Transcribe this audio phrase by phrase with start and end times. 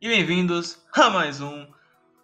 [0.00, 1.66] e bem-vindos a mais um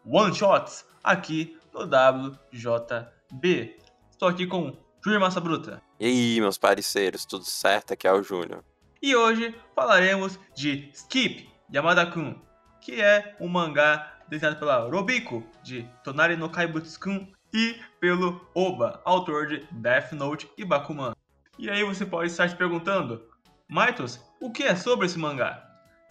[0.07, 3.77] One Shots aqui no WJB.
[4.13, 5.83] Estou aqui com Júnior Massa Bruta.
[5.99, 7.93] E aí, meus parceiros, tudo certo?
[7.93, 8.63] Aqui é o Júnior.
[9.03, 12.41] E hoje falaremos de Skip Yamada-kun,
[12.81, 19.49] que é um mangá desenhado pela Robiko, de Tonari no Kaibutsu-kun, e pelo Oba, autor
[19.49, 21.13] de Death Note e Bakuman.
[21.59, 23.29] E aí você pode estar se perguntando,
[23.69, 25.61] Maitos, o que é sobre esse mangá?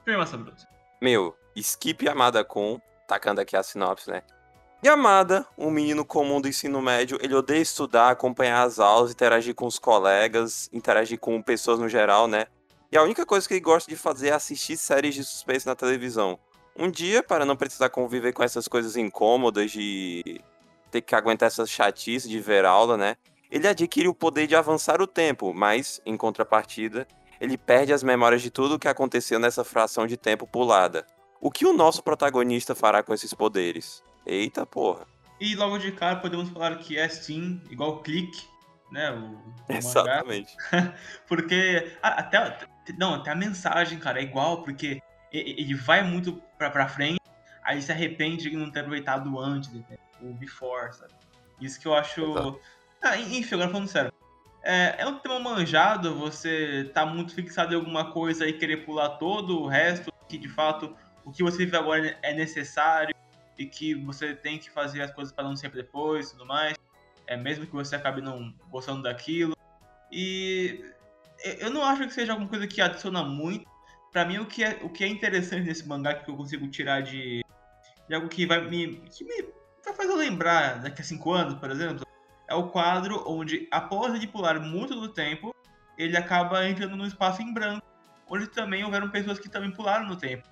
[0.06, 0.68] Júnior Massa Bruta.
[1.02, 4.24] Meu, Skip Yamada Kun, tacando aqui a sinopse, né?
[4.86, 9.66] Yamada, um menino comum do ensino médio, ele odeia estudar, acompanhar as aulas, interagir com
[9.66, 12.48] os colegas, interagir com pessoas no geral, né?
[12.92, 15.74] E a única coisa que ele gosta de fazer é assistir séries de suspense na
[15.74, 16.38] televisão.
[16.78, 20.42] Um dia, para não precisar conviver com essas coisas incômodas de
[20.92, 23.16] ter que aguentar essas chatices de ver aula, né?
[23.50, 27.08] Ele adquire o poder de avançar o tempo, mas, em contrapartida,
[27.40, 31.06] ele perde as memórias de tudo o que aconteceu nessa fração de tempo pulada.
[31.44, 34.02] O que o nosso protagonista fará com esses poderes?
[34.26, 35.06] Eita porra.
[35.42, 38.48] E logo de cara podemos falar que é sim, igual clique,
[38.90, 39.12] né?
[39.12, 40.56] O, o Exatamente.
[41.28, 42.60] porque até,
[42.98, 45.02] não, até a mensagem, cara, é igual, porque
[45.34, 47.20] ele vai muito pra, pra frente,
[47.62, 49.70] aí se arrepende de não ter aproveitado antes,
[50.22, 51.12] o before, sabe?
[51.60, 52.58] Isso que eu acho.
[53.02, 54.14] Ah, enfim, agora falando sério.
[54.64, 59.18] É, é um tema manjado, você tá muito fixado em alguma coisa e querer pular
[59.18, 63.16] todo o resto, que de fato o que você vive agora é necessário
[63.58, 66.76] e que você tem que fazer as coisas para não sempre depois tudo mais.
[67.28, 69.56] É mesmo que você acabe não gostando daquilo.
[70.12, 70.84] E
[71.60, 73.66] eu não acho que seja alguma coisa que adiciona muito.
[74.12, 77.02] Para mim, o que, é, o que é interessante nesse mangá que eu consigo tirar
[77.02, 77.44] de,
[78.08, 81.56] de algo que vai me, que me vai fazer eu lembrar daqui a cinco anos,
[81.56, 82.06] por exemplo,
[82.48, 85.56] é o quadro onde, após ele pular muito do tempo,
[85.98, 87.86] ele acaba entrando num espaço em branco,
[88.28, 90.48] onde também houveram pessoas que também pularam no tempo.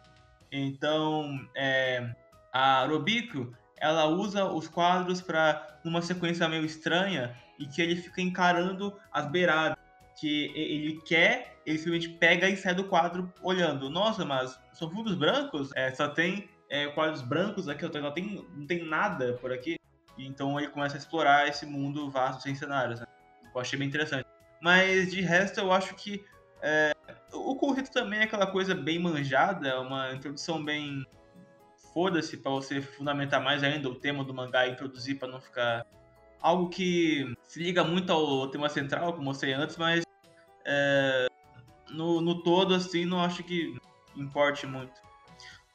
[0.51, 2.13] Então, é,
[2.51, 8.21] a Robico, ela usa os quadros para numa sequência meio estranha e que ele fica
[8.21, 9.77] encarando as beiradas,
[10.19, 13.89] que ele quer, ele simplesmente pega e sai do quadro olhando.
[13.89, 15.71] Nossa, mas são fundos brancos?
[15.75, 19.77] É, só tem é, quadros brancos aqui, não tem, não tem nada por aqui.
[20.17, 22.99] Então ele começa a explorar esse mundo vasto sem cenários.
[22.99, 23.05] Né?
[23.53, 24.25] Eu achei bem interessante.
[24.61, 26.23] Mas de resto, eu acho que
[26.61, 26.93] é,
[27.33, 31.05] o conceito também é aquela coisa bem manjada, é uma introdução bem
[31.93, 35.85] foda-se para você fundamentar mais ainda o tema do mangá e introduzir para não ficar
[36.41, 40.03] algo que se liga muito ao tema central, como eu mostrei antes, mas
[40.65, 41.27] é,
[41.91, 43.75] no, no todo, assim, não acho que
[44.15, 44.93] importe muito.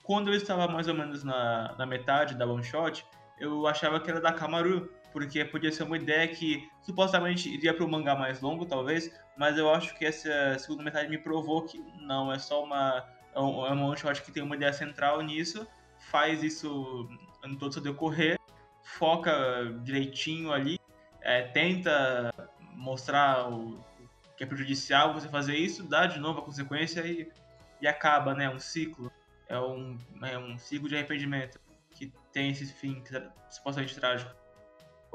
[0.03, 3.05] Quando eu estava mais ou menos na, na metade da one shot,
[3.39, 7.87] eu achava que era da Kamaru, porque podia ser uma ideia que supostamente iria para
[7.87, 11.83] o mangá mais longo, talvez, mas eu acho que essa segunda metade me provou que
[12.03, 13.03] não, é só uma.
[13.35, 15.67] É um, é um one shot que tem uma ideia central nisso,
[16.11, 17.09] faz isso
[17.43, 18.39] no todo seu decorrer,
[18.83, 19.33] foca
[19.83, 20.79] direitinho ali,
[21.23, 22.31] é, tenta
[22.75, 23.81] mostrar o
[24.37, 27.27] que é prejudicial você fazer isso, dá de novo a consequência e,
[27.81, 28.51] e acaba, né?
[28.51, 29.11] Um ciclo.
[29.49, 31.59] É um, é um ciclo de arrependimento
[31.93, 34.46] que tem esse fim é supostamente trágico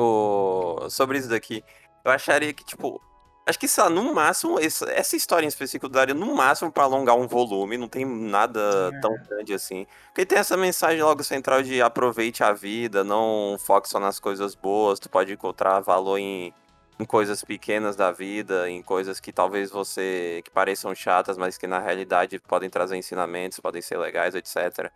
[0.02, 0.90] o...
[0.90, 1.64] sobre isso daqui,
[2.04, 3.02] eu acharia que, tipo,
[3.46, 7.16] acho que, sei lá, no máximo, essa história em específico daria no máximo para alongar
[7.16, 9.00] um volume, não tem nada é.
[9.00, 9.86] tão grande assim.
[10.08, 14.56] Porque tem essa mensagem logo central de aproveite a vida, não foque só nas coisas
[14.56, 16.54] boas, tu pode encontrar valor em,
[17.00, 21.68] em coisas pequenas da vida, em coisas que talvez você, que pareçam chatas, mas que
[21.68, 24.92] na realidade podem trazer ensinamentos, podem ser legais, etc.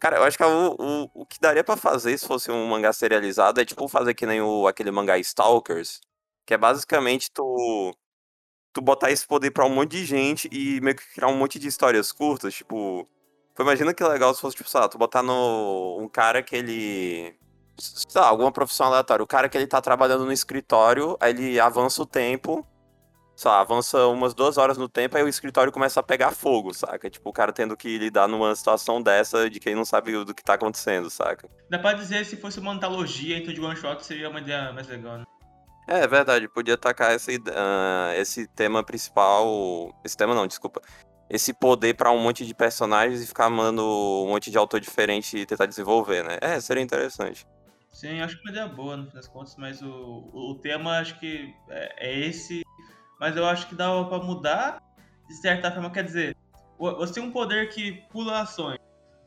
[0.00, 2.90] Cara, eu acho que o, o, o que daria para fazer se fosse um mangá
[2.92, 6.00] serializado é tipo fazer que nem o, aquele mangá Stalkers,
[6.46, 7.94] que é basicamente tu
[8.72, 11.58] tu botar esse poder pra um monte de gente e meio que criar um monte
[11.58, 13.08] de histórias curtas, tipo,
[13.58, 17.36] imagina que legal se fosse tipo, sei lá, tu botar no um cara que ele
[17.78, 21.60] sei lá, alguma profissão aleatória, o cara que ele tá trabalhando no escritório, aí ele
[21.60, 22.66] avança o tempo
[23.40, 26.74] sei lá, avança umas duas horas no tempo, aí o escritório começa a pegar fogo,
[26.74, 27.08] saca?
[27.08, 30.44] Tipo, o cara tendo que lidar numa situação dessa de quem não sabe do que
[30.44, 31.48] tá acontecendo, saca?
[31.70, 34.86] Dá pra dizer se fosse uma antologia, então de one shot seria uma ideia mais
[34.88, 35.24] legal, né?
[35.88, 39.90] É, é verdade, podia atacar esse, uh, esse tema principal.
[40.04, 40.82] Esse tema não, desculpa.
[41.30, 45.38] Esse poder para um monte de personagens e ficar mandando um monte de autor diferente
[45.38, 46.36] e tentar desenvolver, né?
[46.42, 47.46] É, seria interessante.
[47.90, 51.18] Sim, acho que uma ideia boa no fim das contas, mas o, o tema acho
[51.18, 52.62] que é, é esse
[53.20, 54.82] mas eu acho que dava para mudar
[55.28, 55.90] de certa forma.
[55.90, 56.36] Quer dizer,
[56.78, 58.78] você tem um poder que pula ações.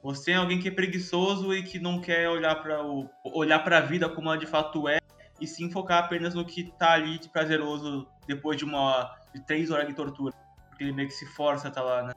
[0.02, 3.78] Você é alguém que é preguiçoso e que não quer olhar para o olhar para
[3.78, 5.00] a vida como ela de fato é
[5.40, 9.72] e sim focar apenas no que tá ali de prazeroso depois de uma de três
[9.72, 10.34] horas de tortura,
[10.70, 12.14] porque ele meio que se força a tá lá, né?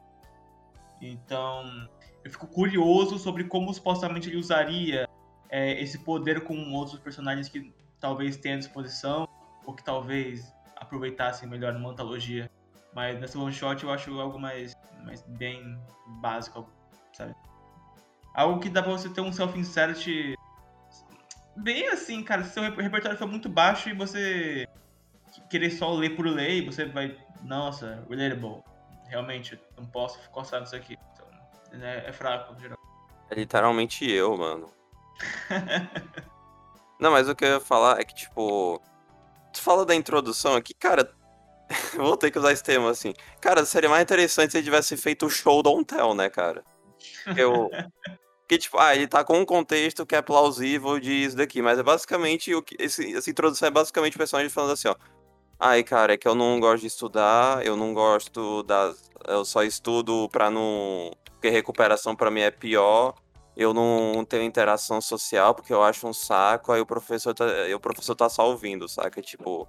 [1.01, 1.89] Então,
[2.25, 5.09] eu fico curioso sobre como supostamente ele usaria
[5.49, 9.29] é, esse poder com outros personagens que talvez tenha disposição,
[9.65, 12.51] ou que talvez aproveitassem melhor numa antologia.
[12.95, 14.75] Mas nessa one shot eu acho algo mais,
[15.05, 15.79] mais bem
[16.21, 16.69] básico,
[17.13, 17.35] sabe?
[18.35, 20.37] Algo que dá pra você ter um self-insert
[21.57, 22.45] bem assim, cara.
[22.45, 24.69] Se seu repertório for muito baixo e você
[25.51, 27.17] querer só ler por ler, você vai.
[27.43, 28.63] Nossa, relatable.
[29.09, 30.99] Realmente, não posso coçar nisso aqui.
[31.13, 31.27] Então,
[31.81, 32.79] é, é fraco, no geral.
[33.31, 34.71] É literalmente eu, mano.
[37.01, 38.81] não, mas o que eu ia falar é que, tipo.
[39.57, 41.11] Tu fala da introdução aqui, cara.
[41.97, 43.15] Vou ter que usar esse termo assim.
[43.41, 46.63] Cara, seria mais interessante se ele tivesse feito o show Don't Tell, né, cara?
[47.37, 47.71] Eu.
[48.49, 51.83] Que, tipo, ah, ele tá com um contexto que é plausível disso daqui, mas é
[51.83, 52.77] basicamente o que.
[52.79, 54.95] Esse, essa introdução é basicamente o personagem falando assim, ó.
[55.59, 59.11] Ai, cara, é que eu não gosto de estudar, eu não gosto das.
[59.27, 61.11] Eu só estudo pra não.
[61.25, 63.17] Porque recuperação pra mim é pior.
[63.57, 67.81] Eu não tenho interação social porque eu acho um saco, aí o professor tá, o
[67.81, 69.23] professor tá só ouvindo, saca?
[69.23, 69.67] Tipo.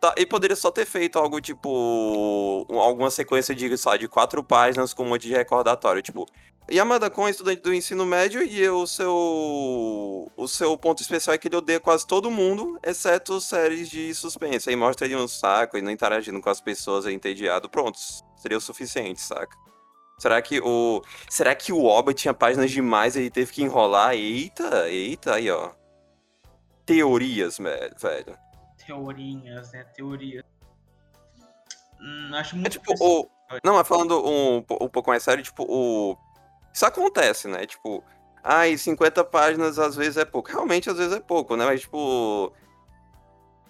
[0.00, 2.66] Tá, e poderia só ter feito algo tipo.
[2.70, 6.02] alguma sequência de, de quatro páginas com um monte de recordatório.
[6.02, 6.26] Tipo,
[6.70, 10.30] Yamada Kon é estudante do ensino médio e o seu.
[10.36, 14.68] O seu ponto especial é que ele odeia quase todo mundo, exceto séries de suspense.
[14.68, 17.68] Aí mostra ele um saco e não interagindo com as pessoas, é entediado.
[17.68, 17.98] Pronto,
[18.36, 19.56] seria o suficiente, saca?
[20.18, 21.02] Será que o.
[21.28, 24.14] Será que o Oba tinha páginas demais e ele teve que enrolar?
[24.14, 25.72] Eita, eita, aí ó.
[26.84, 28.36] Teorias, velho
[28.86, 29.84] teorinhas, né?
[29.94, 30.44] Teoria.
[32.00, 32.68] Hum, acho muito.
[32.68, 33.28] É tipo, o...
[33.64, 36.16] Não, mas falando um, um pouco mais sério, tipo, o.
[36.72, 37.66] Isso acontece, né?
[37.66, 38.04] Tipo,
[38.42, 40.50] ai, 50 páginas às vezes é pouco.
[40.50, 41.64] Realmente, às vezes é pouco, né?
[41.64, 42.52] Mas, tipo.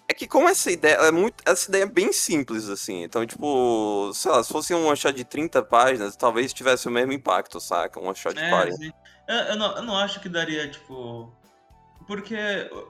[0.09, 1.43] É que como essa ideia é muito.
[1.45, 3.03] Essa ideia é bem simples, assim.
[3.03, 7.13] Então, tipo, sei lá, se fosse um shot de 30 páginas, talvez tivesse o mesmo
[7.13, 7.99] impacto, saca?
[7.99, 8.95] Um shot de é, 40.
[9.29, 11.33] Eu, eu, não, eu não acho que daria, tipo.
[12.07, 12.37] Porque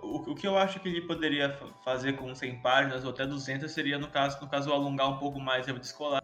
[0.03, 3.71] o, o que eu acho que ele poderia fazer com 100 páginas ou até 200
[3.71, 6.23] seria, no caso, no caso alongar um pouco mais a vida escolar,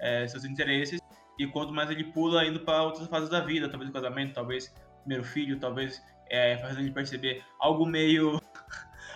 [0.00, 1.00] é, seus interesses,
[1.38, 4.74] e quanto mais ele pula indo para outras fases da vida, talvez o casamento, talvez
[5.02, 8.40] primeiro filho, talvez é, fazendo ele perceber algo meio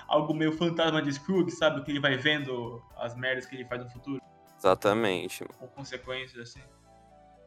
[0.09, 1.85] algo meio fantasma de Scrooge, sabe?
[1.85, 4.21] Que ele vai vendo as merdas que ele faz no futuro.
[4.57, 5.45] Exatamente.
[5.59, 6.63] Com consequências, assim.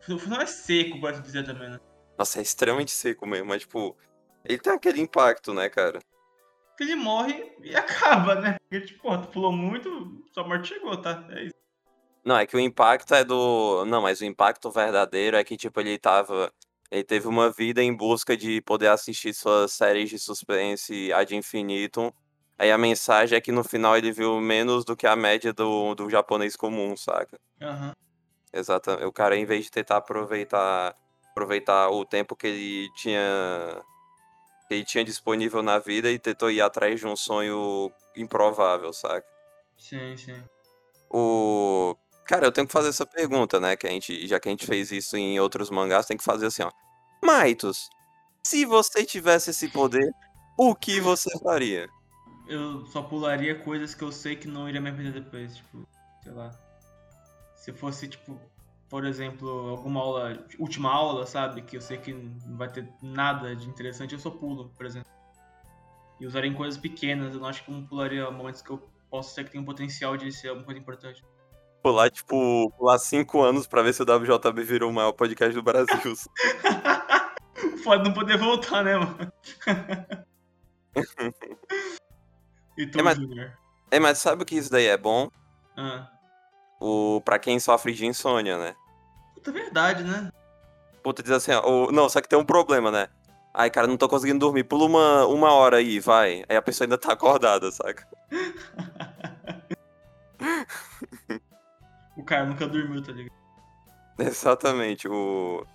[0.10, 1.80] O final é seco, pode dizer também, né?
[2.18, 3.98] Nossa, é extremamente seco mesmo, mas tipo,
[4.46, 6.00] ele tem aquele impacto, né, cara?
[6.78, 8.58] Que ele morre e acaba, né?
[8.62, 11.26] Porque, tipo, tu pulou muito, sua morte chegou, tá?
[11.32, 11.62] É isso.
[12.24, 13.84] Não, é que o impacto é do.
[13.86, 16.52] Não, mas o impacto verdadeiro é que, tipo, ele tava.
[16.92, 22.12] Ele teve uma vida em busca de poder assistir suas séries de suspense ad infinitum.
[22.62, 25.96] Aí a mensagem é que no final ele viu menos do que a média do,
[25.96, 27.40] do japonês comum, saca?
[27.60, 27.92] Uhum.
[28.54, 29.04] Exatamente.
[29.04, 30.96] O cara, em vez de tentar aproveitar,
[31.32, 33.82] aproveitar o tempo que ele tinha
[34.68, 39.26] que ele tinha disponível na vida e tentou ir atrás de um sonho improvável, saca?
[39.76, 40.44] Sim, sim.
[41.10, 41.98] O.
[42.28, 43.76] Cara, eu tenho que fazer essa pergunta, né?
[43.76, 46.46] Que a gente, já que a gente fez isso em outros mangás, tem que fazer
[46.46, 46.72] assim, ó.
[47.24, 47.90] Maitos,
[48.44, 50.14] se você tivesse esse poder,
[50.56, 51.90] o que você faria?
[52.52, 55.88] Eu só pularia coisas que eu sei que não iria me arrepender depois, tipo,
[56.22, 56.52] sei lá.
[57.56, 58.38] Se fosse, tipo,
[58.90, 61.62] por exemplo, alguma aula, última aula, sabe?
[61.62, 65.10] Que eu sei que não vai ter nada de interessante, eu só pulo, por exemplo.
[66.20, 69.34] E usaria em coisas pequenas, eu não acho que eu pularia momentos que eu posso
[69.34, 71.24] ser que tem um potencial de ser alguma coisa importante.
[71.82, 75.64] Pular, tipo, pular cinco anos pra ver se o WJB virou o maior podcast do
[75.64, 75.96] Brasil.
[77.82, 79.32] Pode não poder voltar, né, mano?
[82.78, 83.52] e é, mas, Junior?
[83.90, 85.30] É, mas sabe o que isso daí é bom?
[85.76, 86.10] Ah.
[86.80, 88.76] O, pra quem sofre de insônia, né?
[89.36, 90.32] Puta verdade, né?
[91.04, 93.10] Puta, diz assim, ó, não, só que tem um problema, né?
[93.54, 94.64] Ai, cara, não tô conseguindo dormir.
[94.64, 96.44] Pula uma, uma hora aí, vai.
[96.48, 98.08] Aí a pessoa ainda tá acordada, saca?
[102.16, 103.34] o cara nunca dormiu, tá ligado?
[104.20, 105.66] Exatamente, o.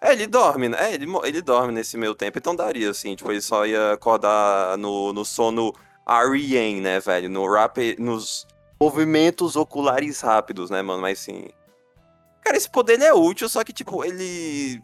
[0.00, 0.78] É, ele dorme, né?
[0.80, 4.78] É, ele, ele dorme nesse meio tempo, então daria, assim, tipo, ele só ia acordar
[4.78, 5.74] no, no sono
[6.10, 7.28] REM, né, velho?
[7.28, 8.46] No rap, nos
[8.80, 11.02] movimentos oculares rápidos, né, mano?
[11.02, 11.48] Mas sim.
[12.42, 14.82] Cara, esse poder é útil, só que, tipo, ele.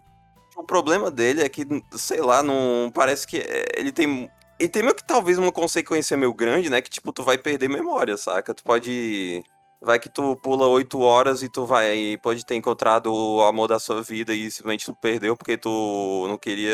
[0.57, 2.91] O problema dele é que, sei lá, não.
[2.95, 3.43] Parece que
[3.77, 4.31] ele tem.
[4.59, 6.81] Ele tem meio que talvez uma consequência meio grande, né?
[6.81, 8.55] Que, tipo, tu vai perder memória, saca?
[8.55, 9.43] Tu pode.
[9.83, 12.19] Vai que tu pula oito horas e tu vai.
[12.23, 16.39] Pode ter encontrado o amor da sua vida e simplesmente tu perdeu porque tu não
[16.39, 16.73] queria.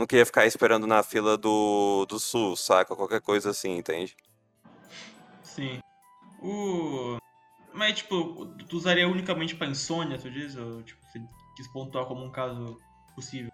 [0.00, 2.96] Não queria ficar esperando na fila do, do sul, saca?
[2.96, 4.16] Qualquer coisa assim, entende?
[5.42, 5.78] Sim.
[6.42, 7.18] O.
[7.74, 10.56] Mas, tipo, tu usaria unicamente pra insônia, tu diz?
[10.56, 10.98] Ou, tipo,
[11.54, 12.78] quis pontuar como um caso
[13.14, 13.52] possível.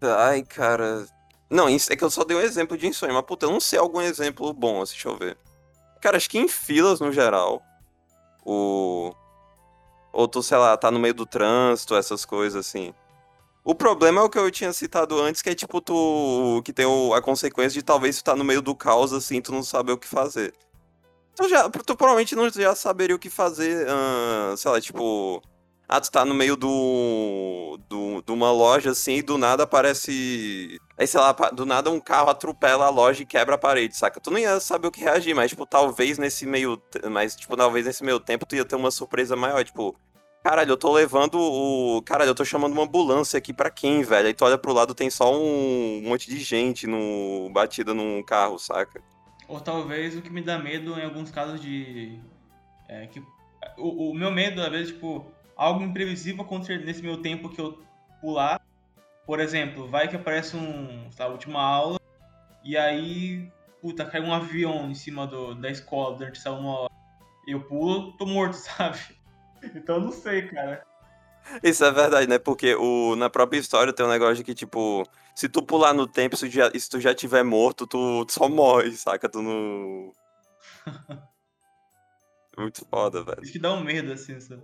[0.00, 1.04] Ai, cara.
[1.50, 3.80] Não, é que eu só dei um exemplo de insônia, mas puta, eu não sei
[3.80, 5.36] algum exemplo bom, assim, deixa eu ver.
[6.00, 7.60] Cara, acho que em filas no geral,
[8.44, 9.12] o.
[10.12, 12.94] Ou tu, sei lá, tá no meio do trânsito, essas coisas assim.
[13.62, 16.62] O problema é o que eu tinha citado antes, que é tipo, tu.
[16.64, 19.52] que tem o, a consequência de talvez tu tá no meio do caos, assim, tu
[19.52, 20.54] não saber o que fazer.
[21.36, 25.42] Tu, já, tu provavelmente não já saberia o que fazer, uh, sei lá, tipo.
[25.88, 27.78] Ah, tu tá no meio do.
[27.88, 30.80] do de uma loja assim e do nada aparece.
[30.96, 34.20] Aí, sei lá, do nada um carro atropela a loja e quebra a parede, saca?
[34.20, 36.80] Tu não ia saber o que reagir, mas, tipo, talvez nesse meio.
[37.10, 39.96] Mas, tipo, talvez nesse meio tempo tu ia ter uma surpresa maior, tipo.
[40.42, 42.02] Caralho, eu tô levando o.
[42.02, 44.26] Caralho, eu tô chamando uma ambulância aqui pra quem, velho?
[44.26, 48.58] Aí tu olha pro lado tem só um monte de gente no batida num carro,
[48.58, 49.02] saca?
[49.46, 52.18] Ou talvez o que me dá medo em alguns casos de.
[52.88, 53.22] É, que,
[53.76, 57.82] o, o meu medo, às vezes, tipo, algo imprevisível acontecer nesse meu tempo que eu
[58.22, 58.62] pular.
[59.26, 61.10] Por exemplo, vai que aparece um.
[61.14, 62.00] Tá, última aula,
[62.64, 63.46] e aí.
[63.82, 66.92] Puta, cai um avião em cima do, da escola durante essa uma hora.
[67.46, 68.98] Eu pulo, tô morto, sabe?
[69.62, 70.82] Então eu não sei, cara.
[71.62, 72.38] Isso é verdade, né?
[72.38, 76.06] Porque o, na própria história tem um negócio de que, tipo, se tu pular no
[76.06, 79.28] tempo, se, já, se tu já tiver morto, tu, tu só morre, saca?
[79.28, 80.12] Tu não.
[82.56, 83.42] Muito foda, velho.
[83.42, 84.62] Isso que dá um medo, assim, sabe?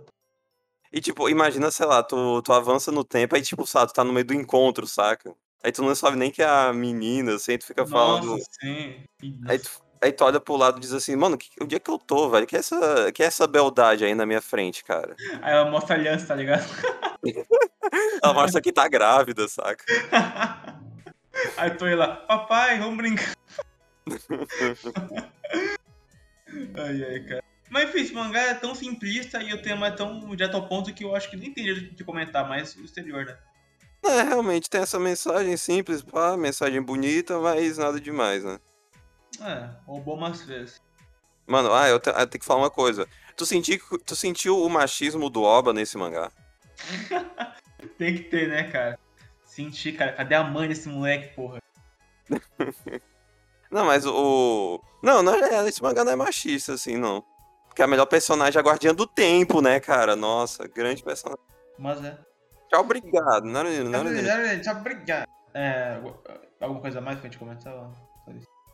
[0.91, 4.03] E, tipo, imagina, sei lá, tu, tu avança no tempo, aí, tipo, sabe, tu tá
[4.03, 5.35] no meio do encontro, saca?
[5.63, 8.37] Aí tu não sabe nem que é a menina, assim, tu fica Nossa, falando.
[8.61, 9.03] sim.
[9.45, 9.69] Aí tu,
[10.01, 12.29] aí tu olha pro lado e diz assim, mano, que, onde é que eu tô,
[12.29, 12.47] velho?
[12.47, 15.15] Que é essa, que é essa beldade aí na minha frente, cara?
[15.41, 16.65] Aí ela mostra a aliança, tá ligado?
[18.21, 19.83] Ela mostra que tá grávida, saca?
[21.55, 23.33] Aí aí lá, papai, vamos brincar.
[26.75, 27.43] ai, ai, cara.
[27.69, 30.93] Mas enfim, esse mangá é tão simplista e o tema é tão direto ao ponto
[30.93, 33.37] que eu acho que nem tem jeito de comentar mais o exterior, né?
[34.03, 38.59] É, realmente, tem essa mensagem simples, pá, mensagem bonita, mas nada demais, né?
[39.41, 40.81] É, roubou umas vezes.
[41.45, 43.07] Mano, ah, eu, te, eu tenho que falar uma coisa.
[43.35, 46.31] Tu, senti, tu sentiu o machismo do Oba nesse mangá?
[47.97, 48.99] Tem que ter, né, cara?
[49.45, 50.13] Senti, cara.
[50.13, 51.59] Cadê a mãe desse moleque, porra?
[53.71, 54.81] Não, mas o.
[55.03, 57.21] Não, não é, esse mangá não é machista, assim, não.
[57.67, 60.15] Porque a melhor personagem é a Guardiã do Tempo, né, cara?
[60.15, 61.43] Nossa, grande personagem.
[61.77, 62.17] Mas é.
[62.69, 63.43] Tchau, obrigado.
[63.43, 64.61] Não, não, não, não.
[64.61, 65.27] Tchau, obrigado.
[65.53, 65.99] É,
[66.61, 67.73] alguma coisa mais pra gente comentar?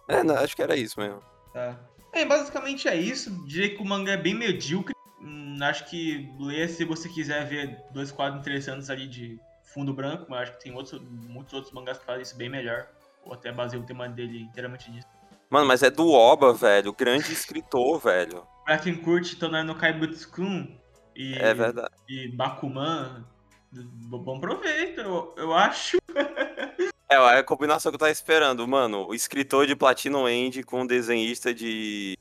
[0.07, 1.21] É, não, acho que era isso mesmo.
[1.53, 1.79] Tá.
[2.11, 3.31] É, basicamente é isso.
[3.45, 4.93] Diria que o mangá é bem medíocre.
[5.21, 10.25] Hum, acho que leia se você quiser ver dois quadros interessantes ali de fundo branco,
[10.29, 12.87] mas acho que tem outros, muitos outros mangás que fazem isso bem melhor.
[13.25, 15.07] Ou até baseio o tema dele inteiramente nisso.
[15.49, 16.93] Mano, mas é do Oba, velho.
[16.93, 18.45] Grande escritor, velho.
[18.65, 20.77] Pra quem curte Tonari no Kaibutsu-kun
[21.15, 21.93] e, É verdade.
[22.09, 23.25] e Bakuman,
[23.71, 25.97] bom proveito, eu, eu acho.
[27.13, 29.07] É, é a combinação que eu tava esperando, mano.
[29.07, 32.17] O escritor de Platinum End com o desenhista de.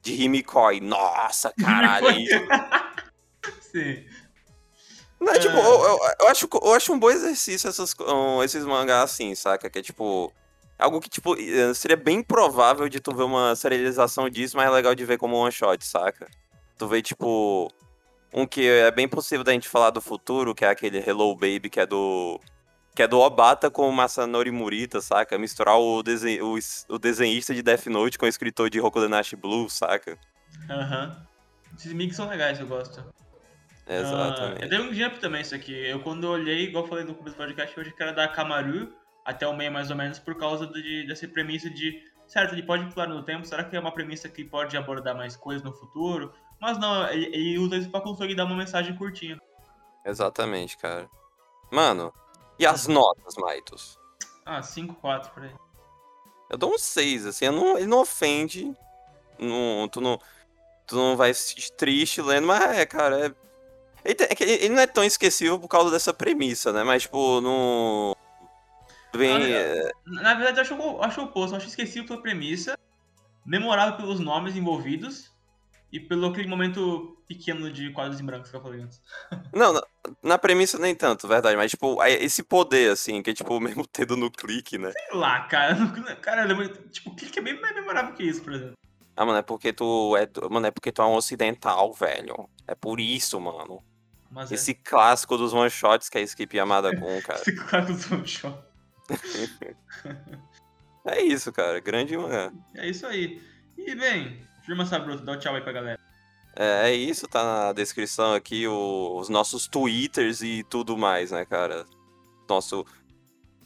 [0.00, 0.80] de Himikoi.
[0.80, 2.08] Nossa, caralho.
[2.08, 2.24] é.
[3.60, 4.04] Sim.
[5.20, 8.64] Não, é, tipo, eu, eu, eu acho, eu acho um bom exercício essas, um, esses
[8.64, 9.68] mangás assim, saca?
[9.68, 10.32] Que é tipo.
[10.76, 11.36] Algo que, tipo,
[11.74, 15.36] seria bem provável de tu ver uma serialização disso, mas é legal de ver como
[15.36, 16.28] one shot, saca?
[16.76, 17.70] Tu vê, tipo.
[18.32, 21.70] Um que é bem possível da gente falar do futuro, que é aquele Hello Baby,
[21.70, 22.40] que é do.
[22.94, 25.36] Que é do Obata com o Masanori Murita, saca?
[25.36, 26.56] Misturar o, desen, o,
[26.88, 30.16] o desenhista de Death Note com o escritor de Rokudenashi Blue, saca?
[30.70, 31.06] Aham.
[31.06, 31.24] Uhum.
[31.76, 33.04] Esses mix são legais, eu gosto.
[33.86, 34.60] Exatamente.
[34.60, 35.74] Uh, eu dei um jump também isso aqui.
[35.74, 38.92] Eu quando olhei, igual eu falei no começo do podcast, achei que era da Kamaru
[39.24, 42.86] até o meio mais ou menos por causa de, dessa premissa de, certo, ele pode
[42.92, 46.32] pular no tempo, será que é uma premissa que pode abordar mais coisas no futuro?
[46.60, 49.40] Mas não, ele, ele usa isso pra conseguir dar uma mensagem curtinha.
[50.04, 51.08] Exatamente, cara.
[51.72, 52.12] Mano,
[52.58, 53.98] e as notas, Maitos?
[54.44, 55.54] Ah, 5, 4 por aí.
[56.50, 58.72] Eu dou um 6, assim, não, ele não ofende.
[59.38, 60.20] Não, tu, não,
[60.86, 63.34] tu não vai se sentir triste lendo, mas é, cara, é
[64.04, 66.84] ele, ele, não é tão esquecível por causa dessa premissa, né?
[66.84, 68.14] Mas, tipo, não.
[69.14, 69.50] Vem.
[69.50, 69.90] É...
[70.04, 71.54] Na verdade, eu acho, eu acho o oposto.
[71.54, 72.78] Eu acho esquecível pela premissa,
[73.46, 75.33] memorável pelos nomes envolvidos
[75.94, 79.00] e pelo aquele momento pequeno de quadros em branco que eu falei antes.
[79.54, 79.82] Não, na,
[80.24, 81.56] na, premissa nem tanto, verdade.
[81.56, 84.90] Mas, tipo, esse poder, assim, que é, tipo, mesmo tendo no clique, né?
[84.90, 85.76] Sei lá, cara.
[86.20, 88.74] Cara, tipo, o clique é bem mais memorável que isso, por exemplo.
[89.16, 90.28] Ah, mano, é porque tu é.
[90.50, 92.48] Mano, é porque tu é um ocidental, velho.
[92.66, 93.80] É por isso, mano.
[94.32, 94.74] Mas Esse é.
[94.74, 97.38] clássico dos one shots que a Skip Yamada com, cara.
[97.38, 98.64] Esse clássico dos one shots.
[101.06, 101.78] é isso, cara.
[101.78, 102.52] Grande mangá.
[102.74, 103.40] É isso aí.
[103.78, 106.00] E bem, firma Sabruto, dá um tchau aí pra galera.
[106.56, 111.44] É, é isso, tá na descrição aqui o, os nossos twitters e tudo mais, né,
[111.44, 111.84] cara?
[112.48, 112.86] Nosso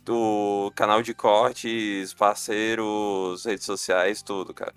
[0.05, 4.75] do canal de cortes, parceiros, redes sociais, tudo, cara.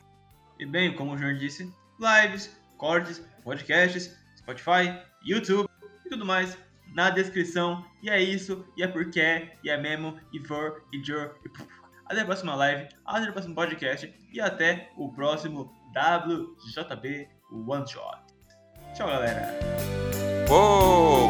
[0.60, 5.70] E bem, como o João disse, lives, cortes, podcasts, Spotify, YouTube
[6.06, 6.58] e tudo mais
[6.94, 7.86] na descrição.
[8.04, 11.82] E é isso, e é porque é, e é mesmo, e for, e jor, e.
[12.06, 17.28] Até a próxima live, até o próximo podcast e até o próximo WJB
[17.68, 18.20] One Shot.
[18.94, 19.54] Tchau, galera.
[20.50, 21.30] Uou!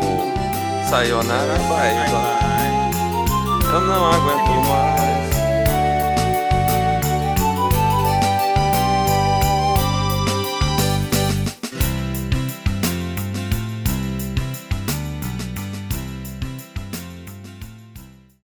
[0.89, 1.93] Sayonara, bye.
[2.11, 3.73] Bye.
[3.73, 5.10] Eu não aguento mais.